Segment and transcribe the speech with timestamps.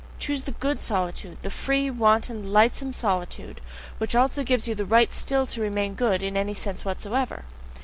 [0.17, 3.61] Choose the GOOD solitude, the free, wanton, lightsome solitude,
[3.99, 7.45] which also gives you the right still to remain good in any sense whatsoever!